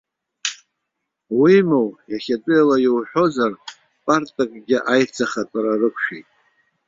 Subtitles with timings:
[1.39, 3.53] Уимоу, иахьатәи ала иуҳәозар,
[4.05, 6.27] партакгьы аицахатәара рықәшәеит.